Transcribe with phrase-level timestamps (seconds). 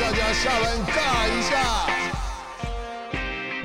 [0.00, 1.86] 大家下班尬一下。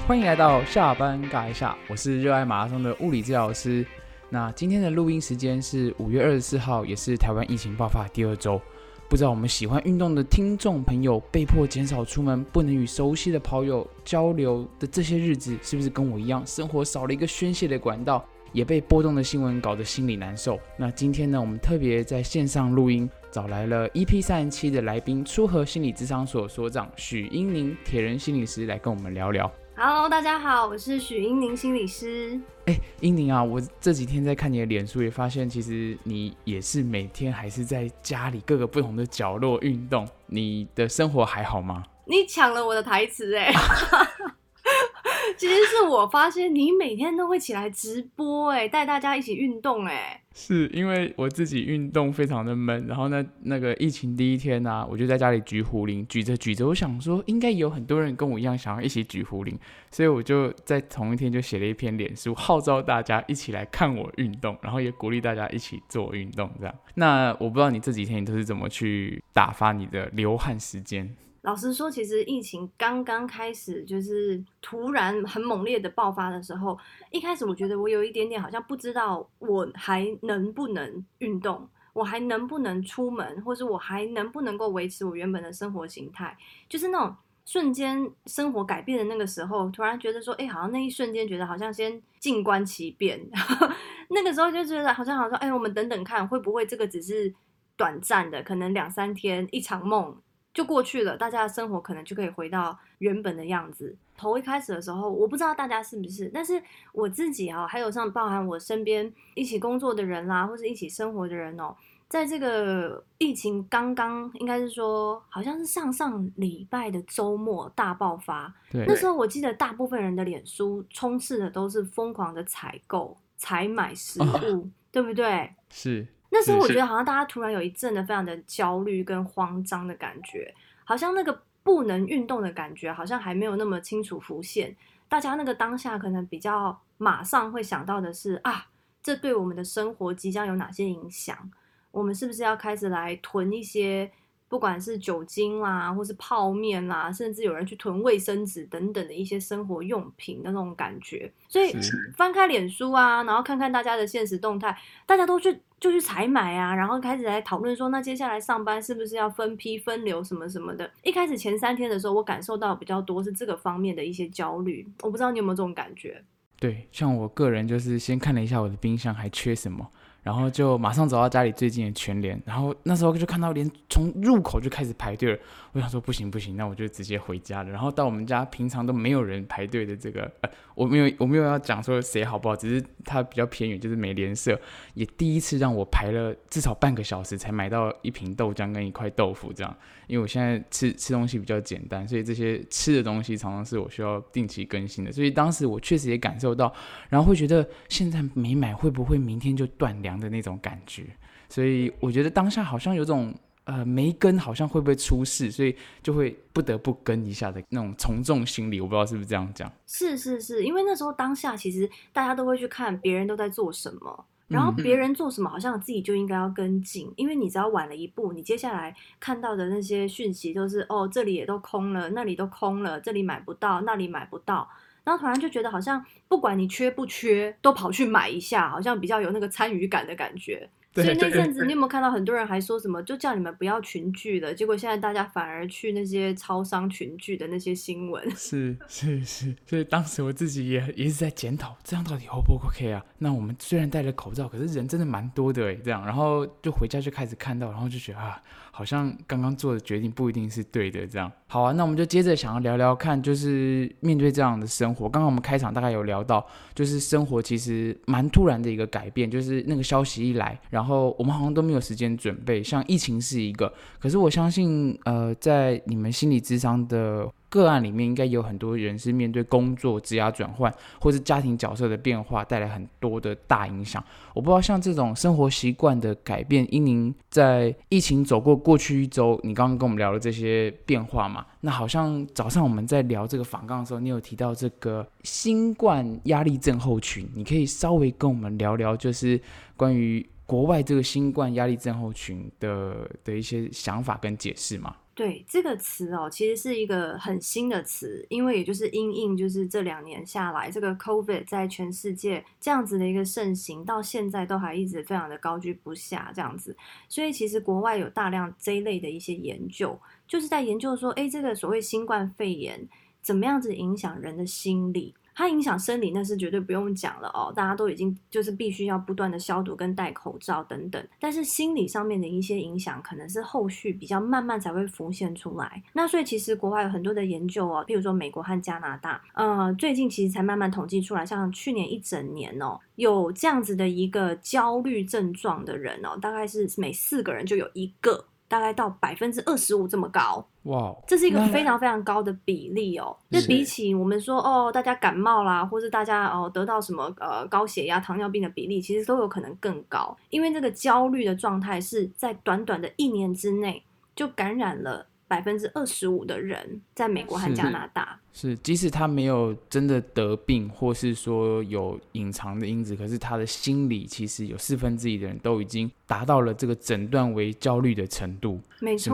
[0.05, 3.85] 欢迎来到下班尬一下，我是热爱马拉松的物理治疗师。
[4.29, 8.61] 那今天的录音时间是五月二十四号，也是台湾疫情爆发第二周。
[9.07, 20.59] 不知道我们喜欢运动的听众朋友被迫减少出门，不能与熟悉的跑友交流的这些日子，是不是跟我一样，生活少了一个宣泄的管道，也被波动的新闻搞得心里难受？
[20.75, 29.51] 那今天呢，我们特别在线上录音，找来了 EP 三十七的来宾，初和心理智商所所长许英宁铁人心理师来跟我们聊聊。
[29.75, 32.39] Hello，大家好，我是许英宁心理师。
[32.65, 40.07] 哎，英宁啊，我这几天在看你的脸书，也发现其实你也是每天还是在家里各个不同的角落运动。
[40.25, 41.83] 你的生活还好吗？
[42.05, 43.51] 你抢了我的台词哎！
[45.37, 50.23] 其实是我发现你每天都会起来直播哎，带大家一起运动哎。
[50.39, 59.57] 是因为我自己运动非常的闷，然后呢，那个疫情第一天呢、我就在家里举壶铃，举着举着，我想说应该有很多人跟我一样想要一起举壶铃，
[59.89, 66.75] 所以我就在同一天就写了一篇脸书，号召大家一起来看我运动，然后也鼓励大家一起做运动这样。
[66.93, 71.15] 那我不知道你这几天你都是怎么去打发你的流汗时间？
[71.47, 76.77] 老实说，其实疫情刚刚开始，就是突然很猛烈的爆发的时候，
[77.09, 86.37] 一开始我觉得我有一点点好像不知道我还能不能运动，我还能不能出门，或是我还能不能够维持我原本的生活形态，
[86.67, 93.25] 就是那种瞬间生活改变的那个时候，突然觉得说，哎、好像那一瞬间觉得好像先静观其变，
[94.11, 97.33] 那个时候就觉得好像好像，哎、我们等等看会不会这个只是
[97.77, 100.13] 短暂的，可能两三天一场梦。
[100.57, 103.95] 就过去了，大家的生活可能就可以回到原本的样子。
[104.17, 106.59] 头一开始的时候，我不知道大家是不是，但是
[106.93, 111.75] 我自己啊，还有像包含我身边一起工作的人啦，或是一起生活的人哦，
[112.09, 125.53] 在这个疫情刚刚，应该是说好像是上上礼拜的周末大爆发，对那时候我记得大部分人的脸书充斥的都是疯狂的采购、采买食物，对不对？
[125.69, 134.75] 是那时候我觉得好像大家突然有一阵的非常的焦虑跟慌张的感觉，好像那个不能运动的感觉好像还没有那么清楚浮现。
[135.09, 138.67] 大家那个当下可能比较马上会想到的是啊，
[139.01, 141.49] 这对我们的生活即将有哪些影响？
[141.91, 144.11] 我们是不是要开始来囤一些，
[144.49, 151.31] 不管是酒精啦，或是泡面啦，甚至有人去囤卫生纸等等的一些生活用品的那种感觉。
[151.47, 151.75] 所以
[152.15, 160.89] 翻开脸书啊，然后看看大家的现实动态，大家都去就去采买啊，然后开始来讨论说，那接下来上班是不是要分批分流什么什么的。
[161.03, 166.23] 一开始前三天的时候，我感受到比较多是这个方面的一些焦虑，我不知道你有没有这种感觉。
[166.59, 169.91] 对，像我个人就是先看了一下我的冰箱还缺什么，
[170.27, 175.39] 然后就马上走到家里最近的全联，然后那时候就看到连从入口就开始排队了，
[175.77, 177.69] 我想说不行不行，那我就直接回家了。
[177.69, 184.59] 然后到我们家平常都没有人排队的这个，呃，我没有我没有要讲说谁好不好，只是它比较偏远，就是美联社
[184.95, 189.77] 也第一次让我排了至少半个小时才买到一瓶豆浆跟一块豆腐这样。
[190.07, 195.11] 因为我现在吃吃东西比较简单，所以这些吃的东西常常是我需要定期更新的。
[195.11, 196.73] 所以当时我确实也感受到，
[197.09, 201.03] 然后会觉得现在没买会不会明天就断粮的那种感觉。
[201.49, 203.33] 所以我觉得当下好像有种
[203.67, 208.79] 呃没跟好像会不会出事，所以就会不得不跟一下的那种从众心理。
[208.79, 209.69] 我不知道是不是这样讲。
[209.85, 224.69] 是是是，因为那时候当下其实大家都会去看别人都在做什么，然后嗯别人做什么，好像自己就应该要跟进，因为你只要晚了一步，你接下来看到的那些讯息都是哦，这里也都空了，那里都空了，这里买不到，那里买不到。
[225.03, 230.69] 然后突然就觉得好像不管你缺不缺，都跑去买一下，好像比较有那个参与感的感觉。
[231.03, 234.53] 所以那阵子你有没有看到很多人还说什么，就叫你们不要群聚了？
[234.53, 238.23] 结果现在大家反而去那些超商群聚的那些新闻。
[238.35, 243.03] 是是是，所以当时我自己也也是在检讨，这样到底 O 不 OK 啊？
[243.19, 248.41] 那我们虽然戴了口罩，可是人真的蛮多的诶，这样，然后就回家就开始看到，然后就觉得啊，
[248.77, 251.31] 好像刚刚做的决定不一定是对的，这样。
[251.47, 256.45] 好啊，那我们就接着想要聊聊看，就是面对这样的生活，刚刚我们开场大概有聊到，
[256.75, 274.03] 就是生活其实蛮突然的一个改变，就是那个消息一来，然后我们好像都没有时间准备，像疫情是一个，可是我相信，呃，在你们心理智商的个案里面，应该有很多人是面对工作、职涯转换，或是家庭角色的变化，带来很多的大影响。
[274.33, 281.45] 我不知道像这种生活习惯的改变，因您在疫情走过过去一周，你刚刚跟我们聊了这些变化嘛？
[281.61, 289.39] 那好像早上我们在聊这个访纲的时候，你有提到这个新冠压力症候群，你可以稍微跟我们聊聊，就是
[289.75, 294.95] 关于国外这个新冠压力症候群的的一些想法跟解释吗？
[295.17, 306.77] 对这个词哦，其实是一个很新的词，因为也就是因应就是这两年下来，这个 COVID 在全世界这样子的一个盛行，到现在都还一直非常的高居不下这样子，
[307.09, 312.87] 所以其实国外有大量这一类的一些研究，就是在研究说，哎，这个所谓新冠肺炎
[313.23, 315.15] 怎么样子影响人的心理。
[315.37, 321.07] 它影响生理，那是绝对不用讲了哦，大家都已经就是必须要不断的消毒跟戴口罩等等。
[321.19, 325.83] 但是心理上面的一些影响，可能是后续比较慢慢才会浮现出来。
[325.93, 338.25] 那所以其实国外有很多的研究哦，譬如说美国和加拿大，呃，最近其实才慢慢统计出来，像去年一整年哦，有这样子的一个焦虑症状的人哦，大概是每四个人就有一个。
[338.47, 340.95] 大概到百分之二十五这么高，哇！
[341.05, 343.15] 这是一个非常非常高的比例哦。
[343.29, 350.15] 那比起我们说哦，大家感冒啦，或是大家哦得到什么呃高血压、糖尿病的比例，其实都有可能更高。
[350.29, 353.83] 因为这个焦虑的状态是在短短的一年之内
[354.15, 355.05] 就感染了。
[355.27, 368.61] 百分之二十五的人在美国和加拿大是，即使他没有真的得病，或是说有隐藏的因子，可是他的心理其实有四分之一的人都已经达到了这个诊断为焦虑的程度。
[368.79, 369.13] 没错，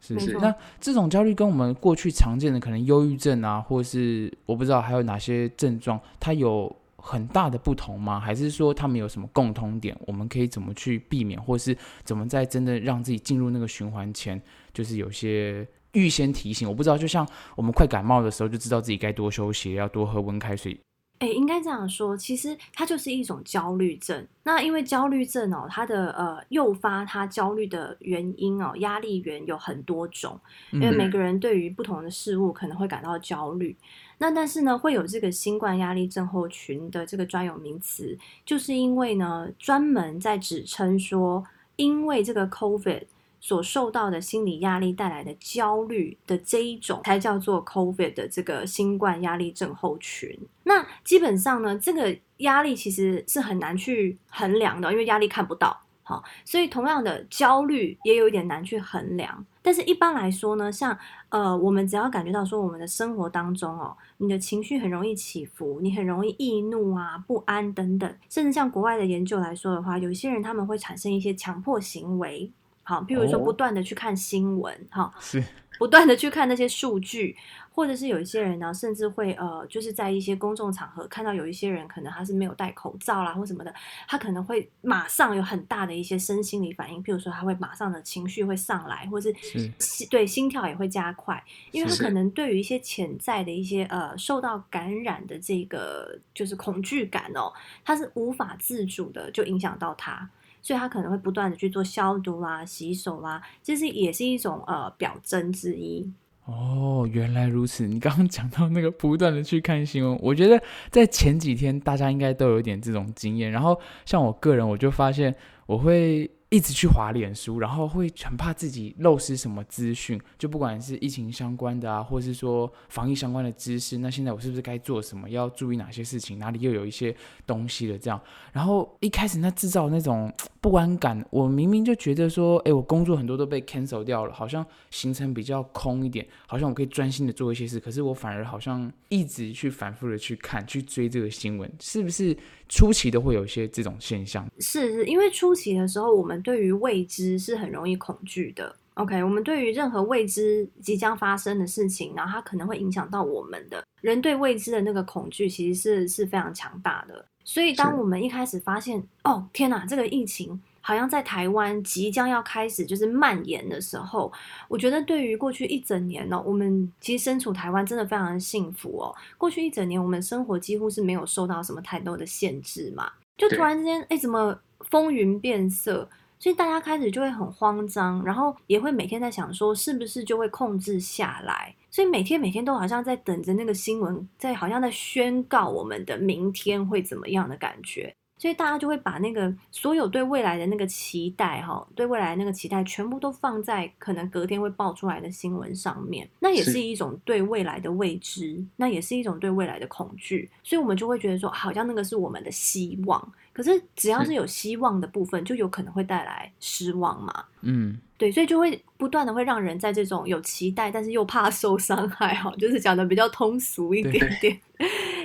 [0.00, 0.32] 是是。
[0.34, 8.20] 那这种焦虑跟我们过去常见的可能忧郁症啊，或是我不知道还有哪些症状，它有很大的不同吗？
[8.20, 9.96] 还是说他们有什么共通点？
[10.06, 14.38] 我们可以怎么去避免，或是怎么在真的让自己进入那个循环前？
[14.74, 17.26] 就是有些预先提醒，我不知道，就像
[17.56, 20.78] 我们快感冒的时候，就知道自己该多休息，要多喝温开水。
[21.20, 24.26] 哎，应该这样说，其实它就是一种焦虑症。
[24.42, 30.38] 那因为焦虑症哦，它的呃诱发它焦虑的原因哦，压力源有很多种。
[30.72, 33.74] 因为每个人对于不同的事物可能会感到焦虑。
[34.18, 41.44] 那但是呢，会有这个新冠压力症候群的这个专有名词，就是因为呢，专门在指称说，
[41.76, 43.04] 因为这个 COVID。
[43.44, 50.34] 所受到的心理压力带来的焦虑的这一种，才叫做 COVID 的这个新冠压力症候群。
[50.62, 55.78] 那基本上呢，这个压力其实是很难去衡量的，因为压力看不到。
[56.02, 59.44] 好，所以同样的焦虑也有一点难去衡量。
[59.60, 60.98] 但是一般来说呢，像
[61.28, 72.50] 呃，我们只要感觉到说，我们的生活当中哦，你的情绪很容易起伏，你很容易易怒啊、不安等等，甚至像国外的研究来说的话，有些人他们会产生一些强迫行为。
[72.84, 75.42] 好，譬如说不断的去看新闻，哈，是
[75.78, 77.36] 不断的去看那些数据，
[77.72, 83.74] 或者是有一些人呢，甚至会呃，就是在一些公众场合看到有一些人可能他是没有戴口罩啦或什么的，
[84.06, 89.34] 他可能会马上有很大的一些身心理反应，譬如说他会马上的情绪会上来，或是
[89.80, 91.42] 心对心跳也会加快，
[91.72, 97.52] 因为他可能对于一些潜在的一些呃受到感染的这个就是恐惧感哦，
[97.82, 100.30] 他是无法自主的就影响到他。
[100.64, 106.10] 所以他可能会不断的去做消毒啊、洗手啊，其实也是一种呃表征之一。
[106.46, 107.86] 哦，原来如此。
[107.86, 113.50] 你刚刚讲到那个不断的去看新闻，我觉得在前几天大家应该都有点这种经验。
[113.50, 115.34] 然后像我个人，我就发现
[115.66, 116.30] 我会。
[116.54, 125.28] 一直去滑脸书，然后会很怕自己漏失什么资讯，就不管是疫情相关的啊，或是说防疫相关的知识，那现在我是不是该做什么？
[125.28, 126.38] 要注意哪些事情？
[126.38, 127.12] 哪里又有一些
[127.44, 127.98] 东西了？
[127.98, 128.20] 这样，
[128.52, 142.36] 然后一开始那制造那种不安感，我明明就觉得说，哎，我工作很多都被 cancel 掉了，好像行程比较空一点，好像我可以专心的做一些事，可是我反而好像一直去反复的去看、去追这个新闻，是不是
[142.68, 144.46] 初期都会有一些这种现象？
[144.60, 146.34] 是，是因为初期的时候我们。
[146.44, 148.76] 对于未知是很容易恐惧的。
[148.94, 157.24] OK，我们对于任何未知即将发生的事情，然后它可能会影响到我们的人对未知的那个恐惧，其实是是非常强大的。
[157.44, 164.30] 所以，当我们一开始发现，哦天哪，这个疫情好像在台湾即将要开始就是蔓延的时候，
[164.68, 169.16] 我觉得对于过去一整年呢，我们其实身处台湾真的非常的幸福哦。
[169.38, 174.60] 过去一整年，我们生活几乎是没有受到什么太多的限制嘛，就突然之间，哎，怎么
[174.90, 176.06] 风云变色？
[176.38, 181.74] 所以大家开始就会很慌张，然后也会每天在想说，是不是就会控制下来？
[181.90, 188.14] 所以每天每天都好像在等着那个新闻，在好像在宣告我们的明天会怎么样的感觉。
[188.44, 196.28] 所以大家就会把那个所有对未来的那个期待，哈，对未来那个期待，全部都放在可能隔天会爆出来的新闻上面。
[196.40, 200.50] 那也是一种对未来的未知，那也是一种对未来的恐惧。
[200.62, 203.32] 所以我们就会觉得说，好像那个是我们的希望。
[203.54, 207.44] 可是只要是是有希望的部分，就有可能会带来失望嘛。
[207.62, 214.60] 嗯，对，所以就会不断的会让人在这种有期待，但是又怕受伤害哈，就是讲的比较通俗一对点点，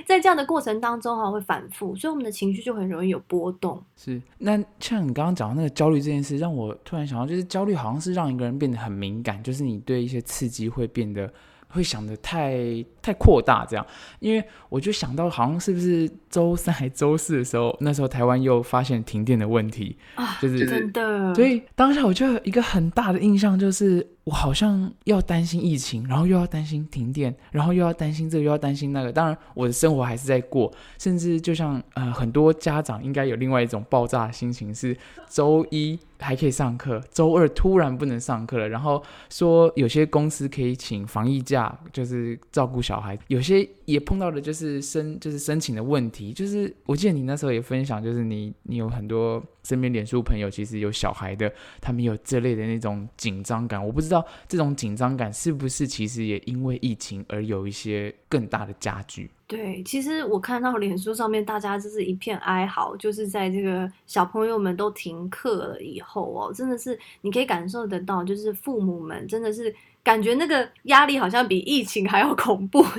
[0.06, 3.82] 在这样的过程当中哈会反复，所以我们的情绪就很容易有波动。
[3.96, 4.22] 是。
[4.38, 11.30] 那像你刚刚讲的那个焦虑这件事，让我突然想到，就是焦虑好像是让一个人变得很敏感，就是你对一些刺激会变得
[11.70, 13.86] 会想的太太扩大这样。
[14.18, 29.10] 因为我就想到，好像是不是周三还周四的时候，那时候台湾又发现停电的问题，啊，就是真的，所以当下我就有一个很大的印象，就是我好像要担心疫情，然后又要担心停电，然后又要担心这个，又要担心那个。
[29.10, 34.96] 当然，我的生活还是在过，甚至就像呃很多家长应该有另外一种爆炸的心情，是
[35.28, 59.30] 周一还可以上课，周二突然不能上课了，然后说有些公司可以请防疫假，就是照顾小孩，有些也碰到的就是申就是申请的问题，就是我记得你那时候也分享，就是你你有很多身边脸书朋友其实有小孩的，他们有这类的那种紧张感，我不知道这种紧张感是不是其实也因为疫情而有一些更大的加剧。
[59.46, 72.84] 对，其实我看到脸书上面大家就是一片哀嚎，就是在这个小朋友们都停课了以后哦，真的是你可以感受得到，就是父母们真的是感觉那个压力好像比疫情还要恐怖，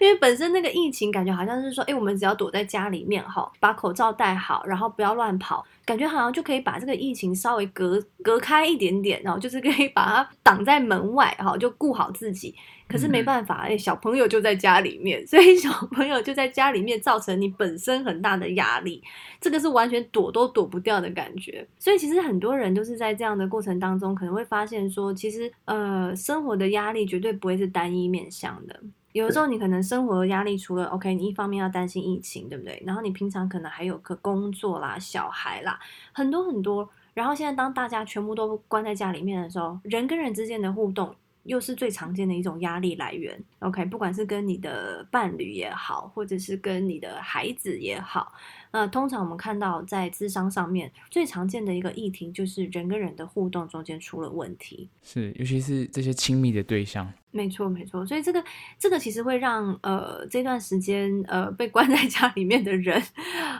[0.00, 12.54] 因为本身那个疫情感觉好像是说，哎，我们只要躲在家里面哈，把口罩戴好，然后不要乱跑，感觉好像就可以把这个疫情稍微隔隔开一点点，然后就是可以把它挡在门外哈，就顾好自己。
[12.86, 19.02] 可是没办法，哎、小朋友就在家里面，所以小朋友就在家里面，造成你本身很大的压力，
[19.40, 21.66] 这个是完全躲都躲不掉的感觉。
[21.78, 28.78] 所以其实很多人都是在这样的过程当中，可能会发现说，其实呃，生活的压力绝对不会是单一面向的。
[29.14, 32.82] 有的时候你可能生活的压力，除了 OK，你一方面要担心疫情，对不对？
[32.84, 35.78] 然后你平常可能还有个工作啦、小孩啦，
[36.12, 36.90] 很多很多。
[37.14, 43.40] 然后现在当大家全部都关在家里面的时候，人跟人之间的互动又是最常见的一种压力来源。
[43.60, 48.32] OK，不管是跟你的伴侣也好，或者是跟你的孩子也好，
[48.74, 54.88] 呃，通常我们看到在智商上面最常见的一个议题就是人跟人的互动中间出了问题。
[55.00, 58.44] 是，尤其是这些亲密的对象，没错，没错，所以这个
[58.76, 63.00] 这个其实会让呃这段时间呃被关在家里面的人，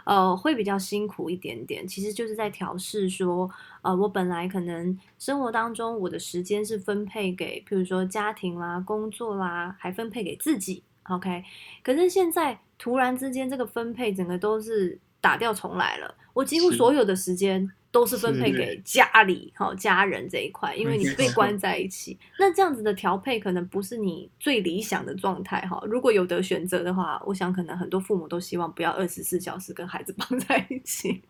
[0.04, 1.87] 呃会比较辛苦一点点。
[1.87, 3.49] 其实就是在调试说，
[3.83, 11.44] 呃，我本来可能生活当中我的时间是分配给，譬如说家庭啦、工作啦，还分配给自己，OK。
[11.85, 17.71] 可是现在突然之间这个分配整个都是打掉重来了，我几乎所有的时间。
[17.95, 25.81] 都是分配给家里、哈家人这一块，因为你被关在一起，那这样子的调配可能不是你最理想的状态哈。
[25.87, 31.23] 如果有得选择的话，我想可能很多父母都希望不要二十四小时跟孩子 绑在一起，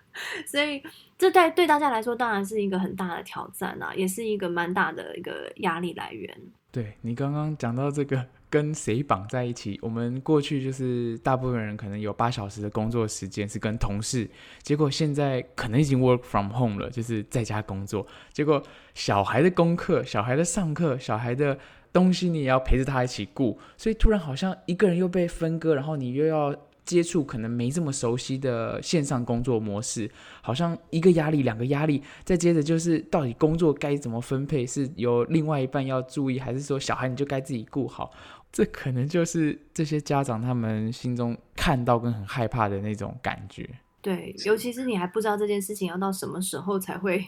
[0.46, 0.82] 所以
[1.16, 6.38] 这对对大家来说当然是一个很大的挑战啊，也是一个蛮大的一个压力来源。
[6.70, 14.28] 对你刚刚讲到这个跟谁绑在一起，我们过去就是大部分人可能有八小时的工作时间是跟同事，
[14.62, 18.06] 结果现在可能已经 work from home 了，就是在家工作。
[18.32, 21.56] 结果小孩的功课、小孩的上课、小孩的
[21.92, 26.54] 东西你也要陪着他一起顾，所以突然好像一个人又被分割，然后你又要。
[26.82, 38.10] 接触可能没这么熟悉的线上工作模式，好像一个压力、两个压力，再接着就是到底工作该怎么分配，是由另外一半要注意，还是说小孩你就该自己顾好？
[38.52, 43.68] 这可能就是这些家长他们心中看到跟很害怕的那种感觉。
[44.02, 47.24] 对，尤其是你还不知道这件事情要到什么时候才会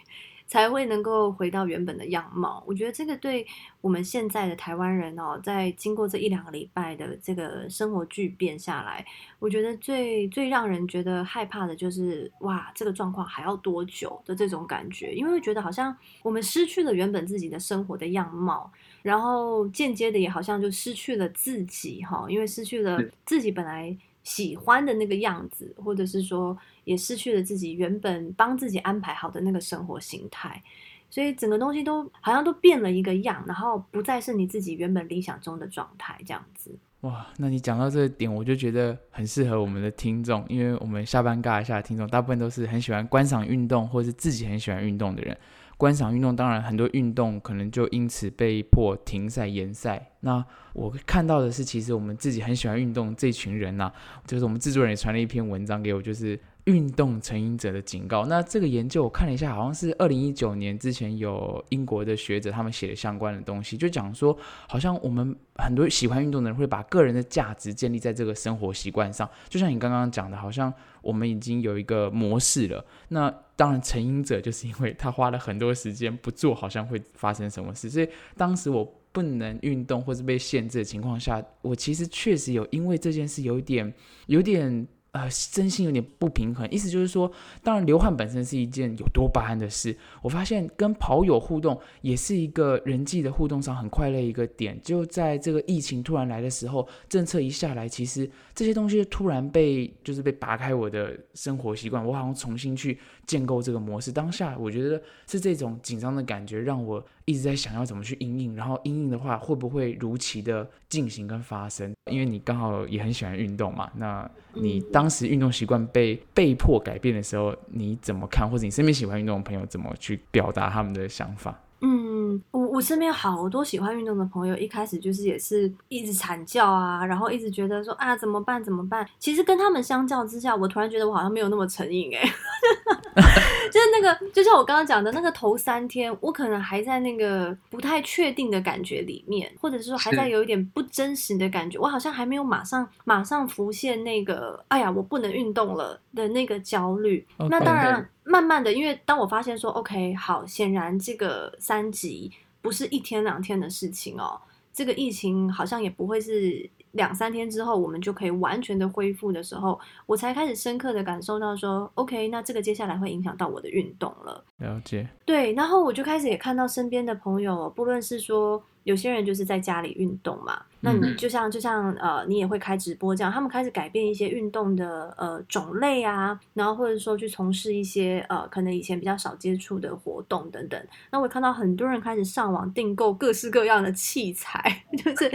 [0.52, 2.62] 才会能够回到原本的样貌。
[2.66, 3.46] 我觉得这个对
[3.80, 9.02] 我们现在的台湾人哦，在经过这一两个礼拜的这个生活巨变下来，
[9.38, 18.70] 我觉得最最让人觉得害怕的就是哇，这个状况还要多久的这种感觉，因为会觉得好像我们失去了原本自己的生活的样貌。
[19.00, 30.62] 然后间接的也好像就失去了自己哈，因为失去了自己本来喜欢的那个样子，或者是说也失去了自己原本帮自己安排好的那个生活形态，
[31.10, 36.70] 所以整个东西都好像都变了一个样，然后不再是你自己原本理想中的状态这样子。
[37.00, 45.36] 哇，那你讲到这个点，我就觉得很适合我们的听众，因为我们下班尬一下的听众，大部分都是很喜欢观赏运动，或是自己很喜欢运动的人。
[45.76, 50.10] 观赏运动，当然很多运动可能就因此被迫停赛延赛。
[50.20, 53.92] 那我看到的是，其实我们自己很喜欢运动这群人呐、
[54.26, 58.24] 就是我们制作人也传了一篇文章给我，就是运动成瘾者的警告。
[58.26, 64.36] 那这个研究我看了一下，好像是二零一九年之前有英国的学者他们写的相关的东西，就讲说，
[64.68, 72.84] 好像我们很多喜欢运动的人会把个人的价值建立在这个生活习惯上，就像你刚刚讲的，好像我们已经有一个模式了。
[73.08, 77.88] 那当然，成因者就是因为他花了很多时间不做，好像会发生什么事。
[77.88, 83.94] 所以当时我不能运动或是被限制的情况下，我其实确实有因为这件事有点，
[84.26, 84.88] 有点。
[85.12, 87.30] 呃，真心有点不平衡，意思就是说，
[87.62, 89.94] 当然流汗本身是一件有多巴胺的事。
[90.22, 94.80] 我发现跟跑友互动也是一个人际的互动上很快乐一个点。
[94.82, 104.10] 就在这个疫情突然来的时候，政策一下来，其实这些东西突然被就是被拔开我的生活习惯，我好像重新去建构这个模式。
[104.10, 107.04] 当下我觉得是这种紧张的感觉让我。
[107.24, 111.94] 一直在想要怎么去应应，然后应应的话会不会如期的进行跟发生？
[112.10, 118.48] 因为你刚好也很喜欢运动嘛，那你当当时运动习惯被被迫改变的时候，你怎么看？
[118.48, 121.58] 或者你身边喜欢运动的朋友怎么去表达他们的想法？
[121.80, 129.04] 嗯，我我身边好多喜欢运动的朋友，一开始就是也是一直惨叫啊，然后一直觉得说啊怎么办怎么办？
[129.18, 132.22] 其实跟他们相较之下，我突然觉得我好像没有那么成瘾哎。
[133.72, 147.26] 就是那个，就像我刚刚讲的那个头三天，我可能还在那个不太确定的感觉里面，或者是说还在有一点不真实的感觉，我好像还没有马上马上浮现那个，哎呀，我不能运动了的那个焦虑。
[147.38, 154.38] 那当然，慢慢的，因为当我发现说，OK，好，显然这个三级不是一天两天的事情哦，
[154.72, 156.68] 这个疫情好像也不会是。
[156.92, 164.44] 两三天之后，我们就可以完全的恢复的时候，我才开始深刻的感受到说，OK，那这个接下来会影响到我的运动了。
[164.58, 165.08] 了解。
[165.26, 168.62] 对，然后我就开始也看到身边的朋友，不论是说。
[168.84, 180.80] 有些人就是在家里运动嘛，那你就像就像呃，你也会开直播这样，他们开始改变一些运动的呃种类啊，然后或者说去从事一些呃可能以前比较少接触的活动等等。
[181.10, 185.30] 那我看到很多人开始上网订购各式各样的器材， 就是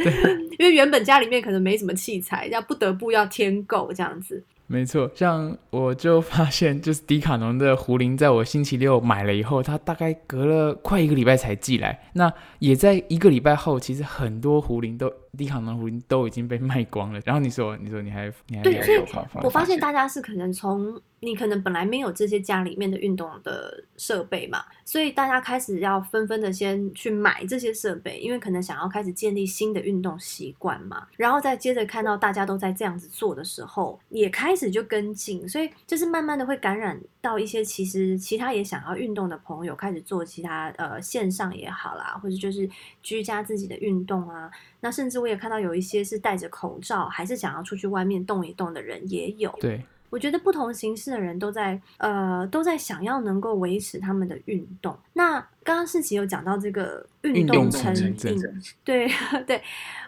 [0.60, 4.44] 因为原本家里面可能没什么器材，要不得不要添购这样子。
[4.68, 11.98] 没错，像我就发现，就是迪卡侬的壶铃，在我星期六买了以后，它大概隔了快一个礼拜才寄来。
[12.14, 15.12] 那也在一个礼拜后，其实很多壶铃都。
[15.38, 18.98] 迪卡侬壶都已经被卖光了，然后你说，你说你还你还对，所以
[19.44, 42.70] 我发现大家是可能从你可能本来没有这些家里面的运动的设备嘛，所以大家开始要纷纷的先去买这些设备，因为可能想要开始建立新的运动习惯嘛，然后再接着看到大家都在这样子做的时候，也开始就跟进，所以就是慢慢的会感染到一些其实其他也想要运动的朋友，开始做其他呃线上也好啦，或者就是
[43.02, 44.52] 居家自己的运动啊。
[44.80, 49.54] 那甚至我也看到有一些是戴着口罩，还是想要出去外面动一动的人也有。
[49.60, 54.98] 对，我觉得不同形式的人都在呃都在想要能够维持他们的运动。
[55.14, 58.16] 那刚刚世奇有讲到这个运动成瘾，
[58.84, 59.10] 对
[59.46, 59.62] 对，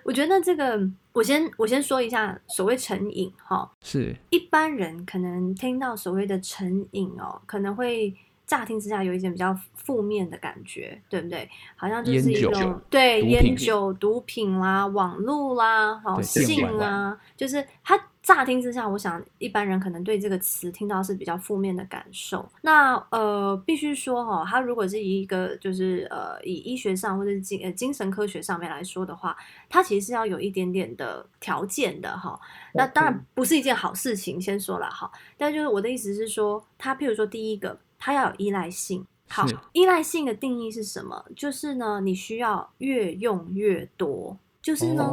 [0.03, 0.79] 我觉得这个
[1.13, 8.15] 我先我先说一下所谓成瘾哈，是一般人可能听到所谓的成瘾哦，可能会。
[8.49, 11.47] 乍听之下有一点比较负面的感觉，对不对？
[11.75, 22.47] 好像就是一种对烟酒、毒品啦、网络啦、好性啊，就是它乍听之下，我想一般人可能对这个词听到是比较负面的感受。
[22.63, 29.37] 那呃，必须说哈，它如果是一个就是呃，以医学上或者精呃精神科学上面来说的话，
[29.69, 32.39] 它其实是要有一点点的条件的哈。
[32.73, 35.11] 那当然不是一件好事情，先说了哈。
[35.37, 37.77] 但就是我的意思是说，它譬如说第一个。
[37.99, 39.05] 它要有依赖性。
[39.27, 41.23] 好，依赖性的定义是什么？
[41.35, 44.35] 就是呢，你需要越用越多。
[44.61, 45.03] 就是呢，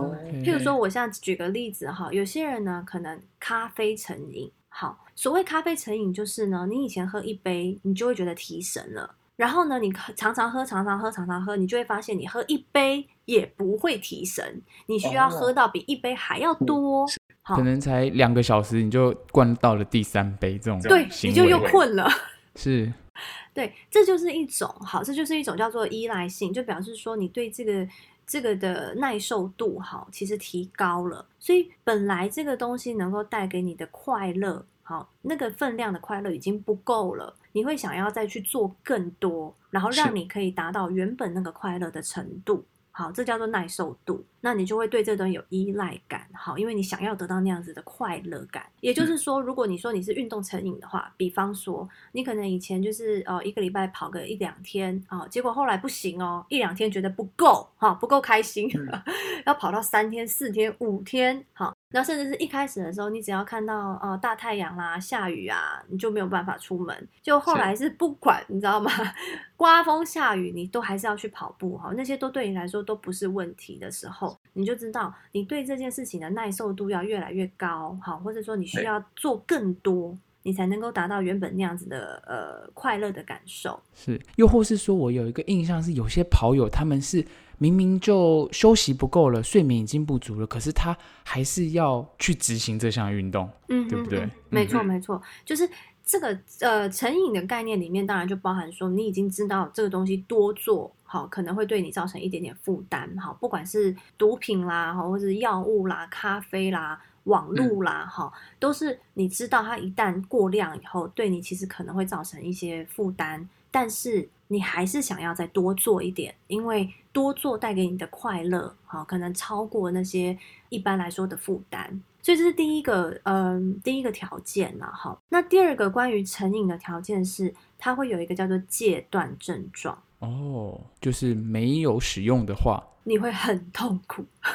[0.42, 4.50] 譬如说，我现在举个例子哈，有些人呢，可能咖啡成瘾。
[4.68, 9.14] 好，所谓咖啡成瘾，就是呢，你以前喝一杯，你就会觉得提神了。
[9.36, 17.06] 然后呢，你常常喝，常常喝，常常喝，你就会发现，你喝一杯也不会提神，你需要喝到比一杯还要多。
[17.42, 22.10] 好可能才两个小时，你就灌到了第三杯，这种对，你就又困了。
[22.56, 22.92] 是，
[23.54, 27.88] 对，这就是一种好，这就是一种叫做依赖性，就表示说你对这个
[28.26, 42.64] 这个的耐受度好，其实提高了，所以本来这个东西能够带给你的快乐，好，那个分量的快乐已经不够了，你会想要再去做更多，然后让你可以达到原本那个快乐的程度。
[42.90, 44.24] 好，这叫做耐受度。
[44.46, 48.64] 那你就会对这东西有依赖感，好，因为你想要得到那样子的快乐感。
[48.80, 58.70] 也就是说，如果你说你是运动成瘾的话，比方说你可能以前就是呃一个礼拜跑个一两天啊，结果后来不行哦，一两天觉得不够哈，不够开心，
[59.44, 61.74] 要跑到三天、四天、五天，好。
[61.90, 67.08] 那甚至是一开始的时候，你只要看到呃大太阳啦、下雨啊，你就没有办法出门。
[67.22, 68.90] 就后来是不管你知道吗？
[69.56, 71.92] 刮风下雨，你都还是要去跑步哈。
[71.96, 83.78] 那些都对你来说都不是问题的时候，你就知道你对这件事情的耐受度要越来越高，好，或者说你需要做更多，你才能够达到原本那样子的呃快乐的感受。
[83.94, 87.24] 是，又或是说我有一个印象是，有些跑友他们是。
[87.58, 94.28] 明明就休息不够了，睡眠已经不足了，可是他还是要去执行这项运动，嗯，对不对？
[94.50, 95.66] 没错，没错，就是
[96.04, 116.92] 这个呃成瘾的概念里面，当然就包含说你已经知道这个东西多做好可能会对你造成一点点负担，好，不管是毒品啦，哈，或者是药物啦、咖啡啦、网络啦，哈，都是你知道它一旦过量以后，对你其实可能会造成一些负担，但是你还是想要再多做一点，因为。
[117.16, 120.36] 多做带给你的快乐，好，可能超过那些
[120.68, 125.18] 一般来说的负担，所以这是第一个，嗯，第一个条件了，哈。
[125.30, 129.96] 那第二个关于成瘾的条件是，它会有一个叫做戒断症状。
[130.18, 134.24] 哦，就是没有使用的话，你会很痛苦。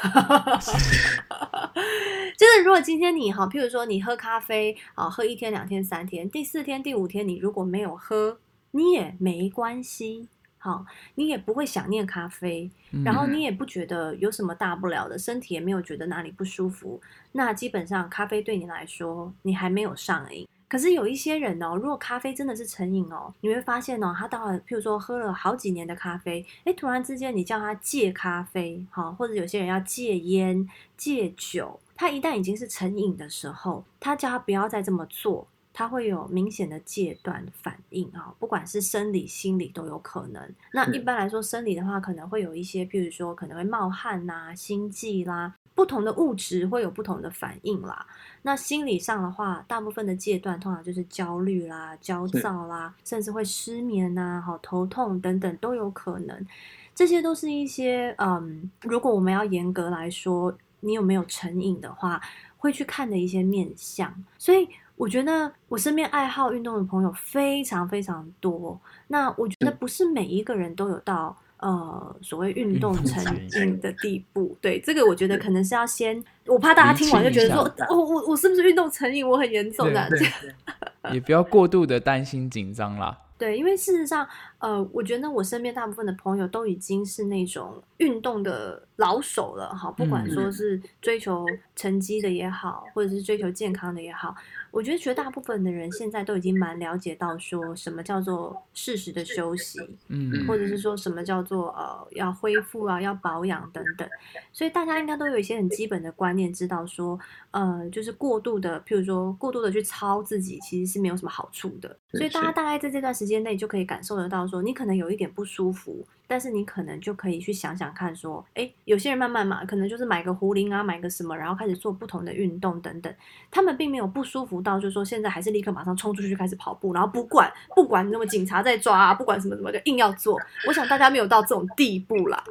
[2.37, 8.39] 就是如果今天你哈，譬如说你喝咖啡啊，喝一天、两天、三天，第四天、第五天你如果没有喝，
[8.71, 10.27] 你也没关系。
[10.57, 12.69] 好，你也不会想念咖啡，
[13.03, 17.01] 然后你也不觉得有什么大不了的，身体也没有觉得哪里不舒服。
[17.31, 20.47] 那基本上咖啡对你来说，你还没有上瘾。
[20.71, 35.45] 可是有一些人哦，如果咖啡真的是成瘾哦，你会发现哦，他到了，譬如说喝了好几年的咖啡，哎，突然之间你叫他戒咖啡，好，或者有些人要戒烟、戒酒，他一旦已经是成瘾的时候，他叫他不要再这么做。
[35.73, 40.53] 它会有明显的戒断反应啊，不管是生理、心理都有可能。
[40.73, 48.05] 那一般来说，生理的话可能会有一些，譬如说可能会冒汗呐、心悸啦，不同的物质会有不同的反应啦。
[48.41, 56.47] 那心理上的话，大部分的戒断通常就是焦虑啦、焦躁啦，甚至会失眠呐、好头痛等等都有可能。
[56.93, 62.21] 这些都是一些嗯，如果我们要严格来说，你有没有成瘾的话，
[62.57, 64.67] 会去看的一些面相，所以。
[64.97, 68.79] 我觉得我身边爱好运动的朋友非常非常多。
[69.07, 73.23] 那我觉得不是每一个人都有到呃所谓运动成
[73.61, 74.57] 瘾的地步。
[74.59, 79.27] 对这个，我觉得可能是要先，我怕大家听完就觉得说，我我我是不是运动成瘾？
[79.27, 80.09] 我很严重的，
[81.13, 83.17] 也不要过度的担心紧张啦。
[83.37, 84.27] 对，因为事实上，
[84.61, 91.45] 呃，我觉得我身边大部分的朋友都已经是那种运动的老手了，哈，不管说是追求
[91.75, 94.35] 成绩的也好，或者是追求健康的也好。
[94.69, 104.07] 我觉得绝大部分的人现在都已经蛮了解到说什么叫做适时的休息，嗯，或者是说什么叫做呃要恢复啊，要保养等等，
[104.53, 107.19] 所以大家应该都有一些很基本的观念，知道说
[107.49, 111.97] 呃就是过度的，譬如说过度的去操自己，其实是没有什么好处的。
[112.13, 116.05] 所以大家大概在这段时间内就可以感受得到说，你可能有一点不舒服。
[116.27, 123.13] 但是你可能就可以去想想看，说，诶，有些人慢慢嘛，可能就是买个壶铃啊，买个什么，然后开始做不同的运动等等，
[123.51, 130.39] 他们并没有不舒服到，就是说现在还是立刻马上冲出去开始跑步，然后不管不管那么警察在抓啊，不管什么什么就硬要做。
[130.69, 132.41] 我想大家没有到这种地步啦。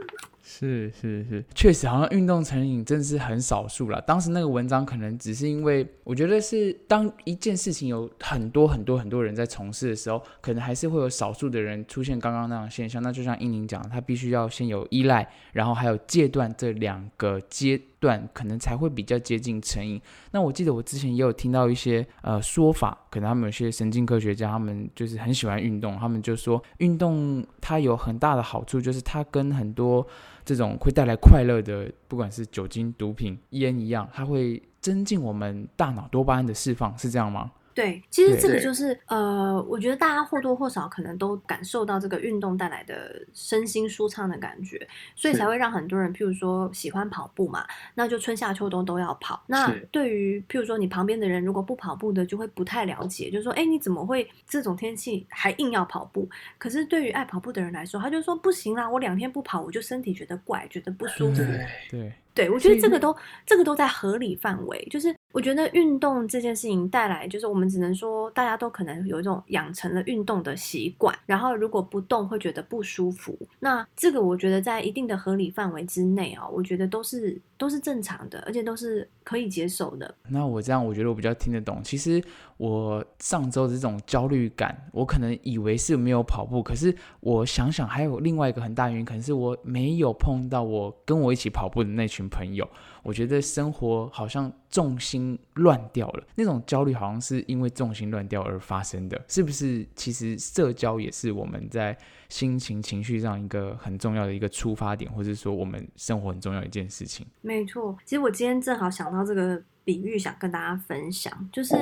[0.50, 4.00] 是是是，确实好像运动成瘾真的是很少数了。
[4.00, 13.00] 当时那个文章可能只是因为，我觉得是当一件事情有很多很多很多人在从事的时候，可能还是会有少数的人出现刚刚那样现象。
[13.00, 20.00] 那就像英宁讲，他必须要先有依赖，然后还有戒断这两个阶段，可能才会比较接近成瘾。
[20.32, 30.04] 那我记得我之前也有听到一些呃说法，可能他们有些神经科学家，他们就是很喜欢运动，他们就说运动它有很大的好处，就是它跟很多
[30.44, 37.52] 这种会带来快乐的，不管是酒精、毒品、烟一样，它会增进我们大脑多巴胺的释放，是这样吗？
[37.72, 49.42] 对，其实这个就是呃，我觉得大家或多或少可能都感受到这个运动带来的身心舒畅的感觉，所以才会让很多人，譬如说喜欢跑步嘛，那就春夏秋冬都要跑。
[49.46, 56.28] 那对于譬如说你旁边的人如果不跑步的，就会不太了解，就说哎，你怎么会这种天气还硬要跑步？
[56.59, 61.42] 可是对于爱跑步的人来说，他就说不行啦，我两天不跑，我就身体觉得怪，觉得不舒服。
[61.90, 62.12] 对。
[62.33, 73.38] 对，我觉得这个都这个都在合理范围，就是我觉得运动这件事情带来，就是我们只能说，大家都可能有一种养成了运动的习惯，然后如果不动会觉得不舒服。
[73.58, 80.14] 那这个我觉得在一定的合理范围之内啊，我觉得都是都是正常的，而且都是可以接受的。
[80.30, 81.82] 那我这样，我觉得我比较听得懂。
[81.84, 82.22] 其实
[82.56, 92.66] 我上周的这种焦虑感，我可能以为是没有跑步，可是我想想，还有另外一个很大原因，可能是我没有碰到我跟我一起跑步的那群朋友。
[93.02, 99.86] 我觉得生活好像重心乱掉了，那种焦虑好像是因为重心乱掉而发生的，是不是？
[99.94, 101.96] 其实社交也是我们在
[102.28, 107.26] 心情、情绪上一个很重要的一个出发点，或者说我们生活很重要一件事情。
[107.50, 111.74] 没错，其实我今天正好想到这个比喻，想跟大家分享，就是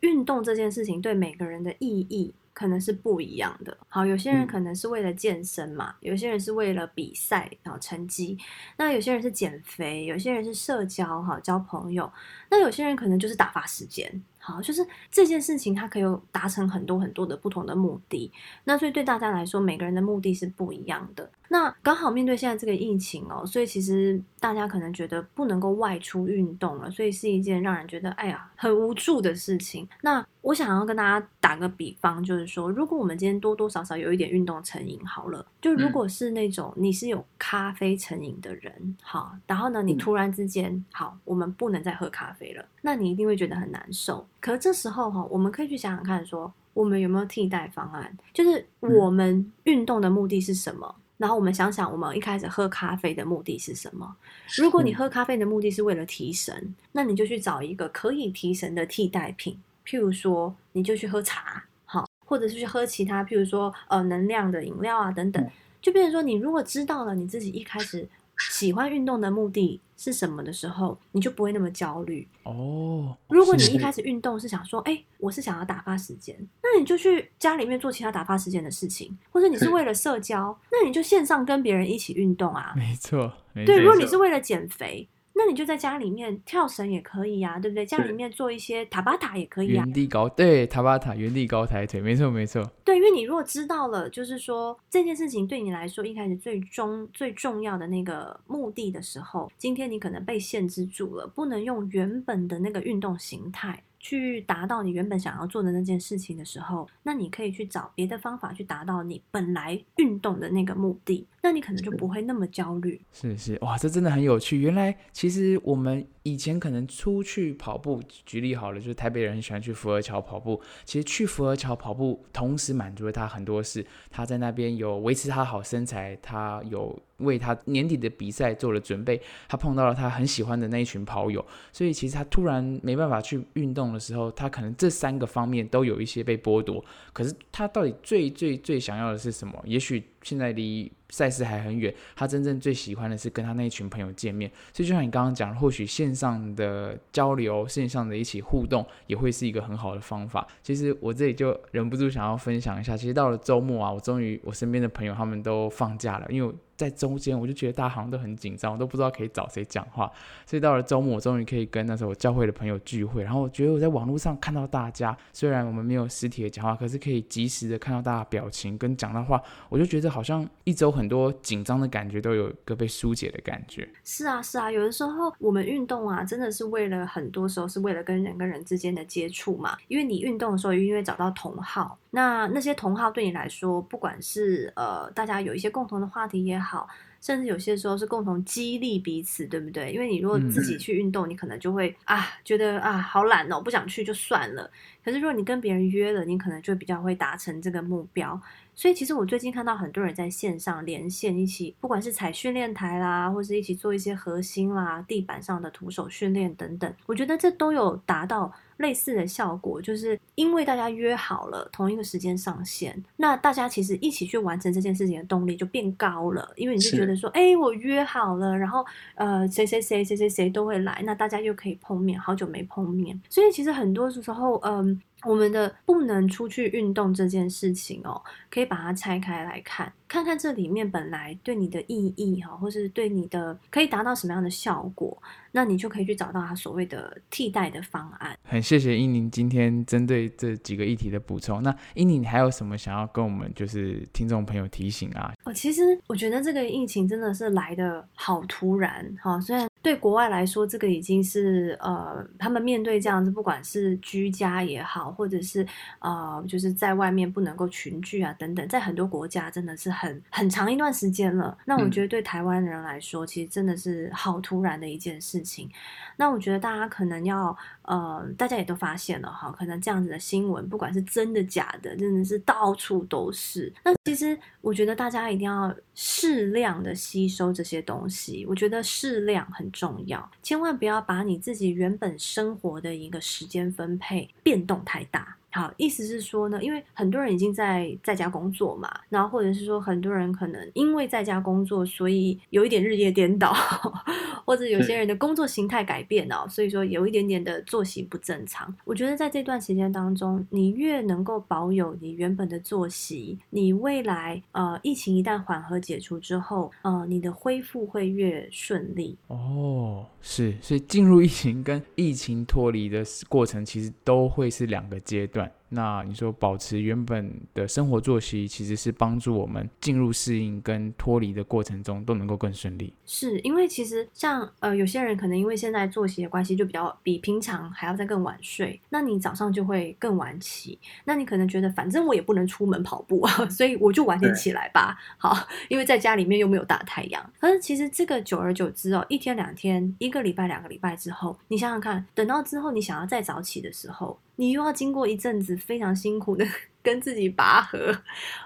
[0.00, 2.32] 运动这件事情对每个人的意义。
[2.54, 3.76] 可能是不一样的。
[3.88, 8.38] 好，有些人可能是为了健身嘛，有些人是为了比赛然后成绩，
[8.76, 12.08] 那有些人是减肥，有些人是社交哈交朋友，
[12.48, 14.22] 那有些人可能就是打发时间。
[14.38, 18.30] 好，就是这件事情它可以有达成很多很多的不同的目的。
[18.62, 21.28] 那所以对大家来说，每个人的目的是不一样的。
[21.48, 29.86] 那刚好面对现在这个疫情哦，所以其实大家可能觉得不能够外出运动了，所以是一件让人觉得哎呀很无助的事情。
[30.02, 44.26] 那我想要跟大家打个比方，就是说，如果我们今天多多少少有一点运动成瘾，好了，就如果是那种你是有咖啡成瘾的人，好，然后呢，你突然之间好，我们不能再喝咖啡了，那你一定会觉得很难受。
[44.40, 48.16] 可这时候哈，我们可以去想想看，说我们有没有替代方案？
[48.32, 50.94] 就是我们运动的目的是什么？
[51.16, 54.16] 然后我们想想，我们一开始喝咖啡的目的是什么？
[54.58, 59.58] 如果你喝咖啡的目的是为了提神，那你就去找一个可以提神的替代品。
[59.86, 65.50] 譬如说，你就去喝茶，好，或者是去喝其他，譬如说，呃，能量的饮料啊，等等，
[65.80, 68.08] 就变成说，你如果知道了你自己一开始
[68.50, 73.16] 喜欢运动的目的是什么的时候，你就不会那么焦虑哦。
[73.28, 82.74] 如果你一开始运动是想说，哎，我是想要打发时间，那你就去家里面做其他打发时间的事情，或者你是 为了社交，那你就线上跟别人一起运动啊。
[82.76, 85.08] 没错，对，如果你是为了减肥。
[85.36, 87.84] 那你就在家里面跳绳也可以呀，对不对？
[87.84, 89.84] 家里面做一些塔巴塔也可以啊。
[89.84, 92.64] 原地高对塔巴塔，原地高抬腿，没错没错。
[92.84, 103.82] 对，因为你如果知道了，就是说这件事情对你来说一开始最终最重要的那个目的的时候，今天你可能被限制住了，不能用原本的那个运动形态。
[104.00, 112.98] 去达到你原本想要做的那件事情的时候，那你可以去找别的方法去达到你本来运动的那个目的，那你可能就不会那么焦虑。
[113.12, 114.58] 是是，哇，这真的很有趣。
[114.58, 120.58] 原来其实我们以前可能出去跑步，举例好了，就是台北人很喜欢去福和桥跑步。
[120.86, 123.84] 其实去福和桥跑步，同时满足了他很多事。
[124.10, 126.98] 他在那边有维持他好身材，他有。
[127.18, 136.84] 为他年底的比赛做了准备，他碰到了他很喜欢的那一群跑友，所以其实他突然没办法去运动的时候，他可能这三个方面都有一些被剥夺。
[137.12, 139.54] 可是他到底最最最想要的是什么？
[139.64, 140.90] 也许现在离。
[141.10, 144.50] 赛事还很远，他真正最喜欢的是跟他那一群朋友见面。
[144.72, 150.44] 所以就像你刚刚讲，或许线上的交流、线上的一起互动，也会是一个很好的方法。
[150.60, 160.10] 其实我这里就忍不住想要分享一下，其实到了周末啊，我终于我身边的朋友他们都放假了，因为在中间我就觉得大家好像都很紧张，我都不知道可以找谁讲话。
[160.44, 163.22] 所以到了周末，我终于可以跟那时候我教会的朋友聚会。
[163.22, 171.04] 然后我觉得我在网络上看到大家，虽然我们没有实体的讲话，可是可以及时的看到大家表情跟讲的话，我就觉得好像一周很。
[171.04, 173.86] 很多紧张的感觉都有个被疏解的感觉。
[174.04, 179.76] 是啊，是啊，有的时候我们运动啊，真的是为了很多时候是为了跟人跟人之间的接触嘛。
[179.88, 186.88] 因为你运动的时候，因为找到同好，那那些同好对你来说，不管是呃大家有一些共同的话题也好，
[187.20, 189.92] 甚至有些时候是共同激励彼此，对不对？
[189.92, 194.70] 因为你如果自己去运动，你可能就会啊觉得啊好懒哦，不想去就算了。
[195.04, 198.40] 可是如果你跟别人约了，你可能就比较会达成这个目标。
[198.76, 218.84] 所以其实我最近看到很多人在线上连线一起，不管是踩训练台啦，或是一起做一些核心啦、地板上的徒手训练等等，我觉得这都有达到类似的效果，就是因为大家约好了同一个时间上线，那大家其实一起去完成这件事情的动力就变高了，因为你就觉得说，哎，我约好了，然后
[219.14, 225.00] 呃，谁谁谁谁谁谁都会来，那大家又可以碰面，好久没碰面，所以其实很多时候，嗯。
[225.24, 235.16] 我们的不能出去运动这件事情哦，可以把它拆开来看，看看这里面本来对你的意义哈，或是对你的可以达到什么样的效果，
[235.52, 238.36] 那你就可以去找到它所谓的替代的方案。
[238.44, 241.62] 很谢谢英宁今天针对这几个议题的补充。
[241.62, 245.32] 那英宁，你还有什么想要跟我们就是听众朋友提醒啊？
[245.44, 249.68] 哦，其实我觉得这个疫情真的是来的好突然哈，虽然。
[249.84, 255.64] 对国外来说，这个已经是呃，他们面对这样子，不管是居家也好，或者是
[255.98, 261.54] 呃，就是在外面不能够群聚啊等等，在很多国家真的是很很长一段时间了。
[261.66, 265.68] 那我觉得对台湾人来说，其实真的是好突然的一件事情。
[266.16, 273.70] 那我觉得大家可能要呃，大家也都发现了哈，可能这样子的新闻，不管是真的假的，真的是到处都是。
[273.84, 285.36] 那其实我觉得大家一定要适量的吸收这些东西，我觉得适量很重要，千万不要把你自己原本生活的一个时间分配变动太大。
[285.54, 293.54] 好，意思是说呢，因为很多人已经在在家工作嘛，然后或者是说很多人可能因为在家工作，所以有一点日夜颠倒，
[294.44, 298.74] 或者有些人的工作形态改变哦，所以说有一点点的作息不正常。
[298.84, 309.16] 我觉得在这段时间当中，你越能够保有你原本的作息，你未来呃疫情一旦缓和解除之后，呃你的恢复会越顺利。
[309.28, 315.43] 哦，是，所以进入疫情跟疫情脱离的过程，其实都会是两个阶段。
[315.44, 315.52] right.
[315.74, 322.94] 那你说保持原本的生活作息，其实是帮助我们进入适应跟脱离的过程中都能够更顺利。
[323.04, 330.78] 是因为其实像呃有些人可能因为现在作息的关系，就比较比平常还要再更晚睡，那你早上就会更晚起。
[331.04, 334.96] 那你可能觉得反正我也不能出门跑步啊， 所以我就晚点起来吧。
[335.18, 335.36] 好，
[335.68, 337.32] 因为在家里面又没有大太阳。
[337.40, 344.18] 可是其实这个久而久之哦，一天两天，一个礼拜两个礼拜之后，你想想看，等到之后你想要再早起的时候。
[344.36, 346.44] 你又要经过一阵子非常辛苦的
[346.82, 347.96] 跟自己拔河，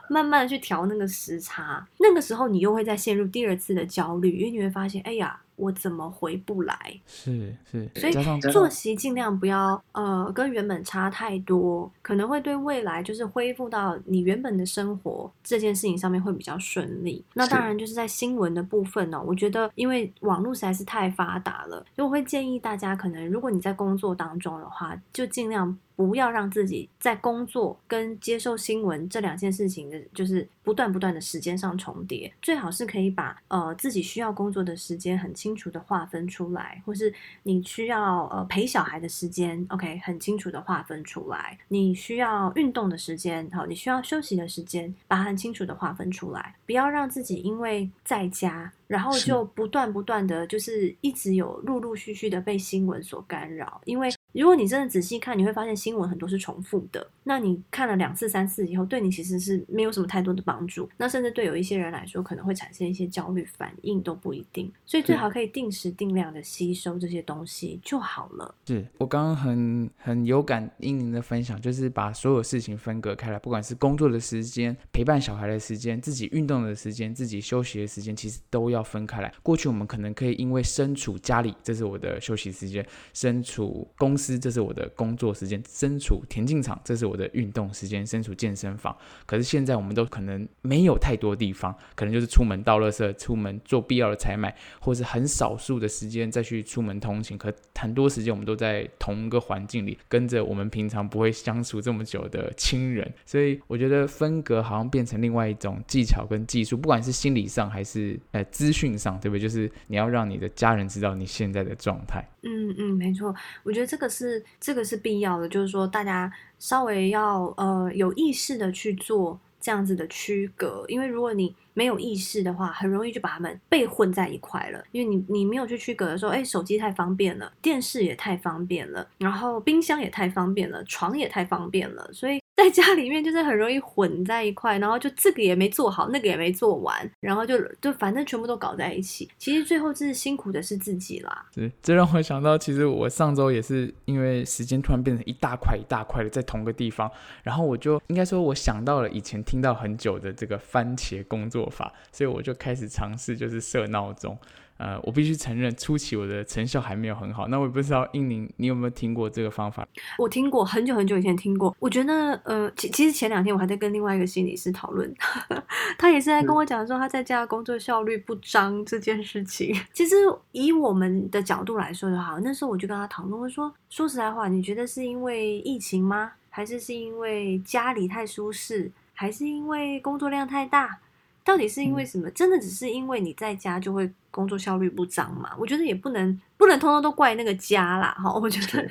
[0.09, 5.40] 慢慢的去调那个时差，那个时候你又会再陷入第二次的焦虑，因为你会发现，哎呀。
[5.59, 7.00] 我怎么回不来？
[7.04, 17.24] 是是，所以作息尽量不要呃跟原本差太多，可能会对未来就是恢复到你原本的生活这件事情上面会比较顺利。
[17.35, 35.59] 那当然就是在新闻的部分呢，我觉得因为网络实在是太发达了，所以我会建议大家，可能如果你在工作当中的话，就尽量不要让自己在工作跟接受新闻这两件事情的，就是不断不断的时间上重叠，最好是可以把呃自己需要工作的时间很清。
[35.59, 41.59] 楚的划分出来，或是你需要呃陪小孩的时间，OK，很清楚的划分出来。
[41.67, 48.73] 你需要运动的时间，好，你需要休息的时间，把它很清楚的划分出来，不要让自己因为在家。
[48.87, 54.09] 然后就不断不断的就是一直有陆陆续续的被新闻所干扰，因为
[54.42, 57.07] 如果你真的仔细看，你会发现新闻很多是重复的。
[57.24, 60.88] 那你看了两次、三次以后，对你其实是没有什么太多的帮助。
[60.96, 64.72] 那甚至对有一些人来说，可能会产生一些焦虑反应都不一定。
[64.87, 68.55] 所以最好可以定时定量的吸收这些东西就好了。
[68.66, 78.79] 是我刚刚很很有感应您的分享，就是把所有事情分隔开来，不管是工作的时间、陪伴小孩的时间、自己运动的时间、自己休息的时间，其实都要。
[78.79, 79.35] 要分开来。
[79.42, 82.81] 过去我们可能可以因为身处家里，这是我的休息时间；
[83.12, 88.97] 身处公司，这是我的工作时间；身处田径场，这是我的运动时间；身处健身房。
[89.27, 97.38] 可是现在我们都可能没有太多地方，可能就是出门倒垃圾、出门做必要的采买，或是很少数的时间再去出门通勤。
[97.38, 103.09] 可很多时间我们都在同一个环境里，跟着我们平常不会相处这么久的亲人。
[103.25, 108.45] 所以我觉得分隔好像变成另外一种技巧跟技术，不管是心理上还是呃。
[108.59, 109.41] 资讯上对不对？
[109.41, 112.27] 就是你要让你的家人知道你现在的状态。
[112.43, 124.83] 嗯嗯，没错，我觉得这个是这个是必要的，就是说大家稍微要呃有意识的去做这样子的区隔，因为如果你没有意识的话，很容易就把它们被混在一块了。
[124.92, 132.40] 因为你你没有去区隔的时候，哎，手机太方便了，电视也太方便了，然后冰箱也太方便了，床也太方便了，所以。
[132.59, 139.31] 在家里面就是很容易混在一块，然后就这个也没做好，那个也没做完，然后就就反正全部都搞在一起。
[139.38, 141.47] 其实最后是辛苦的是自己啦。
[141.55, 147.09] 是，这让我想到，其实我上周也是因为时间突然变成一大块一大块的在同个地方，
[147.44, 154.37] 然后我就应该说，我想到了以前听到很久的这个番茄工作法，所以我就开始尝试就是设闹钟。
[154.79, 157.49] 呃，我必须承认，初期我的成效还没有很好。
[157.49, 159.87] 那我也不知道英宁，你有没有听过这个方法？
[160.17, 161.77] 我听过，很久很久以前听过。
[161.81, 165.12] 我觉得，呃，其其实前两天我还在跟另外一个心理师讨论，
[165.99, 169.75] 他也是在跟我讲说他在家工作效率不彰这件事情。
[169.93, 170.14] 其实
[170.53, 176.33] 以我们的角度来说的话，那时候我就跟他讨论，我说说实在话，你觉得是因为疫情吗？
[176.51, 178.91] 还是是因为家里太舒适？
[179.12, 181.01] 还是因为工作量太大？
[181.49, 182.31] 到底是因为什么？
[182.33, 185.51] 真的只是因为你在家就会工作效率不涨嘛？
[185.59, 188.31] 我觉得也不能不能通通都怪那个家啦，哈。
[188.35, 188.87] 我觉得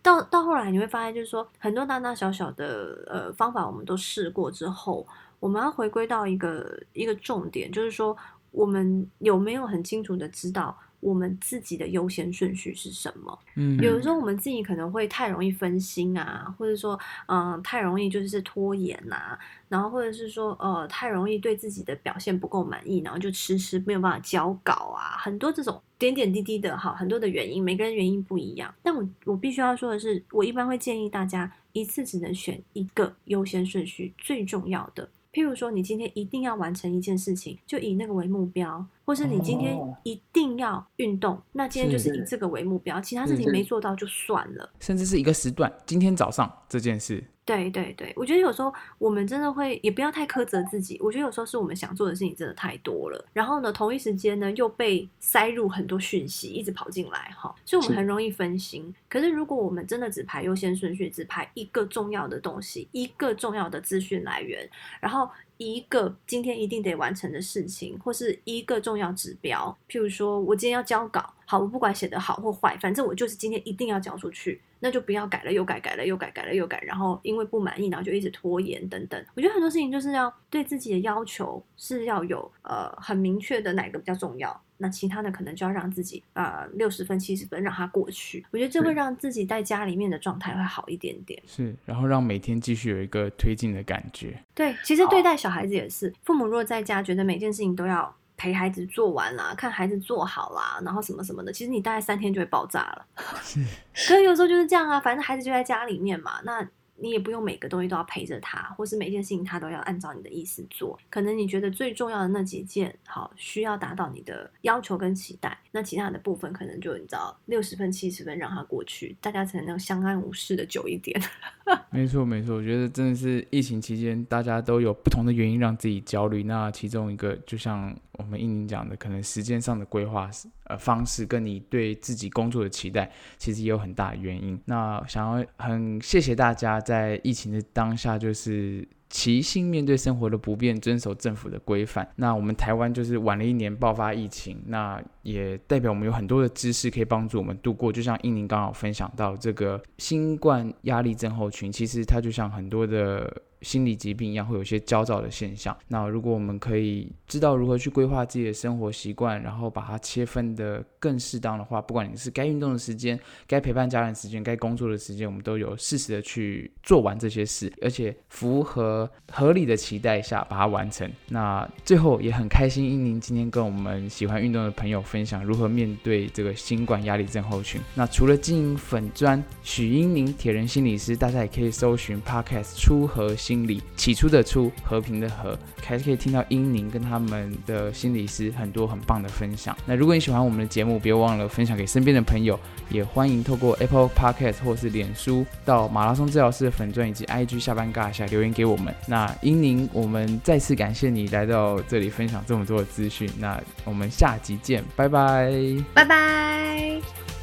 [0.00, 5.04] 到到后来你会发现，就是说很多大大小小的呃方法我们都试过之后，
[5.40, 8.16] 我们要回归到一个一个重点，就是说
[8.56, 13.38] 我们有没有很清楚的知道我们自己的优先顺序是什么。
[13.54, 19.38] 嗯，有的时候我们自己可能会太容易分心啊，或者说，嗯、太容易就是拖延呐、
[19.68, 28.74] 然后或者是说，呃，太容易对自己的表现不够满意，然后就迟迟没有办法交稿啊，很多这种点点滴滴的哈，很多的原因，每个人原因不一样。
[28.82, 35.06] 但我我必须要说的是，我一般会建议大家一次只能选一个优先顺序最重要的。
[35.36, 44.68] 譬如说，你今天一定要完成一件事情，就以那个为目标；或是你今天哦一定要运动，那今天就是是以这个为目标，其他事情没做到就算了。
[44.80, 50.98] 甚至是一个时段，今天早上这件事，对对对，我觉得有时候我们真的会，也不要太苛责自己。
[51.00, 58.92] 我觉得有时候是我们想做的事情真的太多了，然后呢，同一时间呢又被塞入很多讯息，一直跑进来哈，所以我们很容易分心。
[59.08, 64.68] 可是如果我们真的只排优先顺序，只排一个重要的东西，一个重要的资讯来源，
[65.00, 79.24] 然后一个今天一定得完成的事情，或是一个重要指标，譬如说我今天要交稿，好，我不管写得好或坏，反正我就是今天一定要交出去，那就不要改了又改，改了又改，改了又改，然后因为不满意，然后就一直拖延等等。
[79.34, 84.62] 我觉得很多事情就是要对自己的要求是要有呃很明确的哪个比较重要。
[84.78, 91.42] 那其他的可能就要让自己呃六十分七十分让它过去，我觉得这会让自己在家里面的状态会好一点点。
[91.46, 94.38] 是，然后让每天继续有一个推进的感觉。
[94.54, 103.06] 对，其实对待小孩子也是，父母如果在家觉得每件事情都要陪孩子做完啦，看孩子做好啦，然后什么什么的，其实你大概三天就会爆炸了。
[103.42, 103.60] 是，
[103.94, 106.66] 可是有时候就是这样啊，反正孩子就在家里面嘛，那
[106.98, 110.98] 你也不用每个东西都要陪着他，或是每件事情他都要按照你的意思做。
[111.10, 121.20] 可能你觉得最重要的那几件，好需要达到你的要求跟期待，那其他的部分可能就你知道六十分七十分让他过去，大家才能相安无事的久一点。
[121.90, 126.44] 没错没错，我觉得真的是疫情期间，大家都有不同的原因让自己焦虑。
[126.44, 130.30] 那其中一个，就像我们英宁讲的，可能时间上的规划
[130.64, 134.60] 呃方式，跟你对自己工作的期待，其实也有很大的原因。
[134.64, 138.88] 那想要很谢谢大家在疫情的当下，就是。
[139.08, 142.06] 齐心面对生活的不便，遵守政府的规范。
[142.16, 147.92] 那我们台湾就是晚了一年爆发疫情，那也代表我们有很多的知识可以帮助我们度过。
[147.92, 153.32] 就像英宁刚好分享到这个新冠压力症候群，其实它就像很多的
[153.66, 155.76] 心理疾病一样，会有一些焦躁的现象。
[155.88, 171.10] 那如果我们可以知道如何去规划自己的生活习惯，然后把它切分的更适当的话，不管你是该运动的时间、该陪伴家人时间、该工作的时间，我们都有适时的去做完这些事，而且符合合理的期待下把它完成。
[171.30, 177.80] 那最后也很开心，英宁今天跟我们喜欢运动的朋友分享如何面对这个新冠压力症候群。
[177.96, 189.74] 那除了经营粉砖许英宁铁人心理师，大家也可以搜寻 Podcast 出和心理，起初的出，和平的和，还是可以听到英宁跟他们的心理师很多很棒的分享。
[189.86, 198.94] 那如果你喜欢我们的节目，别忘了分享给身边的朋友，也欢迎透过 Apple Podcast 或是脸书到马拉松治疗师的粉钻以及 IG 下班尬一下留言给我们。
[199.08, 203.30] 那英宁，我们再次感谢你来到这里分享这么多的资讯。
[203.38, 205.50] 那我们下集见，拜拜。
[205.94, 207.35] 拜拜。